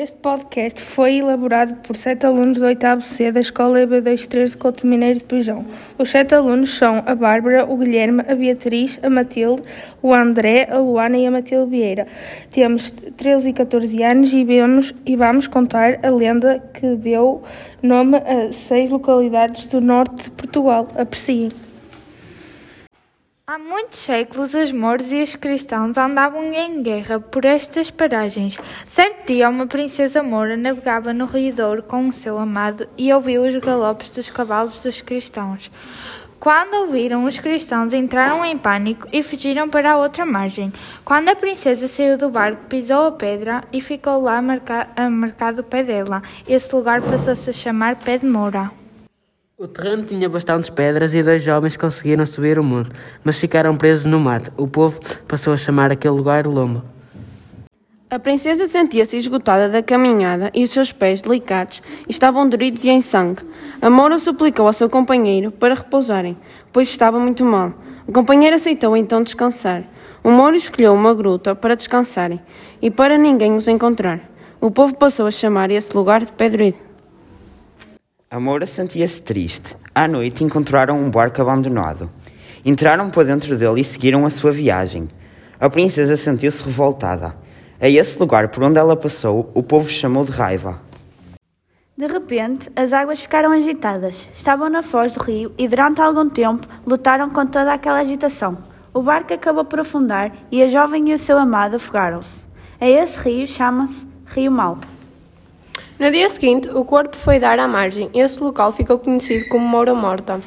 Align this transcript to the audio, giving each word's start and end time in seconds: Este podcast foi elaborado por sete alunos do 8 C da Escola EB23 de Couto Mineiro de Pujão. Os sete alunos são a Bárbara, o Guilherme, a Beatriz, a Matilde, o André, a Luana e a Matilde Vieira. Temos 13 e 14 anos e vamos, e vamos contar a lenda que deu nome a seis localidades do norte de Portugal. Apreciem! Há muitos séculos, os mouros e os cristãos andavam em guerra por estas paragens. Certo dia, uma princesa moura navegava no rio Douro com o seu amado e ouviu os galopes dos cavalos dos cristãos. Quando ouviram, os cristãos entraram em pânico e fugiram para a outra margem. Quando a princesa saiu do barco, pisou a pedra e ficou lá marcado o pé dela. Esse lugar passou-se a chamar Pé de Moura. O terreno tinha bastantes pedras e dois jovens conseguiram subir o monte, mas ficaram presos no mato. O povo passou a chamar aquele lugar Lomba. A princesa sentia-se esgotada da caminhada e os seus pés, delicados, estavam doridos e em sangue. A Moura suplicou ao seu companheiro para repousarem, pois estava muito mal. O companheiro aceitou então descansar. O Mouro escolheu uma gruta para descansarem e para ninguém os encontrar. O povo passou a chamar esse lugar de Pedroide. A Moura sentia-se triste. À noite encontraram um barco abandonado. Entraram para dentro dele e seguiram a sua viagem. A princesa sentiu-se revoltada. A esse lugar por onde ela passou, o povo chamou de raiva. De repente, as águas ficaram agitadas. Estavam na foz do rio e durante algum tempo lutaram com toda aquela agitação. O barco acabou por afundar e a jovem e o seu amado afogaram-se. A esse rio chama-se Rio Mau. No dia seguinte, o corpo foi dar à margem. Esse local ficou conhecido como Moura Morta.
Este 0.00 0.16
podcast 0.18 0.80
foi 0.80 1.16
elaborado 1.16 1.74
por 1.82 1.96
sete 1.96 2.24
alunos 2.24 2.58
do 2.58 2.66
8 2.66 3.00
C 3.00 3.32
da 3.32 3.40
Escola 3.40 3.80
EB23 3.80 4.50
de 4.50 4.56
Couto 4.56 4.86
Mineiro 4.86 5.18
de 5.18 5.24
Pujão. 5.24 5.66
Os 5.98 6.10
sete 6.10 6.36
alunos 6.36 6.72
são 6.78 7.02
a 7.04 7.16
Bárbara, 7.16 7.64
o 7.64 7.76
Guilherme, 7.76 8.22
a 8.28 8.32
Beatriz, 8.36 8.96
a 9.02 9.10
Matilde, 9.10 9.60
o 10.00 10.14
André, 10.14 10.68
a 10.70 10.78
Luana 10.78 11.18
e 11.18 11.26
a 11.26 11.30
Matilde 11.32 11.72
Vieira. 11.72 12.06
Temos 12.48 12.92
13 13.16 13.48
e 13.48 13.52
14 13.52 14.02
anos 14.04 14.32
e 14.32 14.44
vamos, 14.44 14.94
e 15.04 15.16
vamos 15.16 15.48
contar 15.48 15.98
a 16.04 16.10
lenda 16.10 16.62
que 16.72 16.94
deu 16.94 17.42
nome 17.82 18.18
a 18.18 18.52
seis 18.52 18.92
localidades 18.92 19.66
do 19.66 19.80
norte 19.80 20.22
de 20.22 20.30
Portugal. 20.30 20.86
Apreciem! 20.96 21.48
Há 23.50 23.58
muitos 23.58 24.00
séculos, 24.00 24.52
os 24.52 24.70
mouros 24.72 25.10
e 25.10 25.22
os 25.22 25.34
cristãos 25.34 25.96
andavam 25.96 26.52
em 26.52 26.82
guerra 26.82 27.18
por 27.18 27.46
estas 27.46 27.90
paragens. 27.90 28.58
Certo 28.86 29.26
dia, 29.26 29.48
uma 29.48 29.66
princesa 29.66 30.22
moura 30.22 30.54
navegava 30.54 31.14
no 31.14 31.24
rio 31.24 31.54
Douro 31.54 31.82
com 31.82 32.08
o 32.08 32.12
seu 32.12 32.36
amado 32.36 32.86
e 32.98 33.10
ouviu 33.10 33.46
os 33.46 33.56
galopes 33.56 34.10
dos 34.10 34.28
cavalos 34.28 34.82
dos 34.82 35.00
cristãos. 35.00 35.70
Quando 36.38 36.74
ouviram, 36.74 37.24
os 37.24 37.38
cristãos 37.38 37.94
entraram 37.94 38.44
em 38.44 38.58
pânico 38.58 39.08
e 39.10 39.22
fugiram 39.22 39.66
para 39.66 39.92
a 39.92 39.96
outra 39.96 40.26
margem. 40.26 40.70
Quando 41.02 41.30
a 41.30 41.34
princesa 41.34 41.88
saiu 41.88 42.18
do 42.18 42.28
barco, 42.28 42.66
pisou 42.68 43.06
a 43.06 43.12
pedra 43.12 43.62
e 43.72 43.80
ficou 43.80 44.20
lá 44.20 44.42
marcado 44.42 45.62
o 45.62 45.64
pé 45.64 45.82
dela. 45.82 46.22
Esse 46.46 46.76
lugar 46.76 47.00
passou-se 47.00 47.48
a 47.48 47.54
chamar 47.54 47.96
Pé 47.96 48.18
de 48.18 48.26
Moura. 48.26 48.77
O 49.60 49.66
terreno 49.66 50.04
tinha 50.04 50.28
bastantes 50.28 50.70
pedras 50.70 51.12
e 51.14 51.20
dois 51.20 51.42
jovens 51.42 51.76
conseguiram 51.76 52.24
subir 52.24 52.60
o 52.60 52.62
monte, 52.62 52.90
mas 53.24 53.40
ficaram 53.40 53.76
presos 53.76 54.04
no 54.04 54.20
mato. 54.20 54.52
O 54.56 54.68
povo 54.68 55.00
passou 55.26 55.52
a 55.52 55.56
chamar 55.56 55.90
aquele 55.90 56.14
lugar 56.14 56.46
Lomba. 56.46 56.84
A 58.08 58.20
princesa 58.20 58.66
sentia-se 58.66 59.16
esgotada 59.16 59.68
da 59.68 59.82
caminhada 59.82 60.48
e 60.54 60.62
os 60.62 60.70
seus 60.70 60.92
pés, 60.92 61.22
delicados, 61.22 61.82
estavam 62.08 62.48
doridos 62.48 62.84
e 62.84 62.90
em 62.90 63.02
sangue. 63.02 63.42
A 63.82 63.90
Moura 63.90 64.20
suplicou 64.20 64.64
ao 64.64 64.72
seu 64.72 64.88
companheiro 64.88 65.50
para 65.50 65.74
repousarem, 65.74 66.38
pois 66.72 66.88
estava 66.88 67.18
muito 67.18 67.44
mal. 67.44 67.74
O 68.06 68.12
companheiro 68.12 68.54
aceitou 68.54 68.96
então 68.96 69.24
descansar. 69.24 69.82
O 70.22 70.30
Mouro 70.30 70.54
escolheu 70.54 70.94
uma 70.94 71.12
gruta 71.12 71.56
para 71.56 71.74
descansarem 71.74 72.40
e 72.80 72.92
para 72.92 73.18
ninguém 73.18 73.56
os 73.56 73.66
encontrar. 73.66 74.20
O 74.60 74.70
povo 74.70 74.94
passou 74.94 75.26
a 75.26 75.32
chamar 75.32 75.68
esse 75.72 75.96
lugar 75.96 76.24
de 76.24 76.32
Pedroide. 76.32 76.87
A 78.30 78.38
Moura 78.38 78.66
sentia-se 78.66 79.22
triste. 79.22 79.74
À 79.94 80.06
noite 80.06 80.44
encontraram 80.44 81.00
um 81.00 81.10
barco 81.10 81.40
abandonado. 81.40 82.10
Entraram 82.62 83.08
para 83.08 83.24
dentro 83.24 83.56
dele 83.56 83.80
e 83.80 83.84
seguiram 83.84 84.26
a 84.26 84.30
sua 84.30 84.52
viagem. 84.52 85.08
A 85.58 85.70
princesa 85.70 86.14
sentiu-se 86.14 86.62
revoltada. 86.62 87.34
A 87.80 87.88
esse 87.88 88.18
lugar 88.18 88.48
por 88.48 88.62
onde 88.64 88.78
ela 88.78 88.94
passou, 88.94 89.50
o 89.54 89.62
povo 89.62 89.88
chamou 89.88 90.26
de 90.26 90.32
raiva. 90.32 90.78
De 91.96 92.06
repente, 92.06 92.70
as 92.76 92.92
águas 92.92 93.18
ficaram 93.18 93.50
agitadas. 93.50 94.28
Estavam 94.34 94.68
na 94.68 94.82
foz 94.82 95.12
do 95.12 95.24
rio 95.24 95.50
e 95.56 95.66
durante 95.66 96.02
algum 96.02 96.28
tempo 96.28 96.68
lutaram 96.86 97.30
com 97.30 97.46
toda 97.46 97.72
aquela 97.72 98.00
agitação. 98.00 98.58
O 98.92 99.00
barco 99.00 99.32
acabou 99.32 99.64
por 99.64 99.80
afundar 99.80 100.32
e 100.52 100.62
a 100.62 100.68
jovem 100.68 101.08
e 101.08 101.14
o 101.14 101.18
seu 101.18 101.38
amado 101.38 101.76
afogaram-se. 101.76 102.46
A 102.78 102.86
esse 102.86 103.18
rio 103.20 103.48
chama-se 103.48 104.06
Rio 104.26 104.52
Mau. 104.52 104.78
No 105.98 106.12
dia 106.12 106.28
seguinte, 106.28 106.68
o 106.68 106.84
corpo 106.84 107.16
foi 107.16 107.40
dar 107.40 107.58
à 107.58 107.66
margem. 107.66 108.08
Esse 108.14 108.40
local 108.40 108.72
ficou 108.72 109.00
conhecido 109.00 109.48
como 109.48 109.66
Moura 109.66 109.94
Morta. 109.94 110.40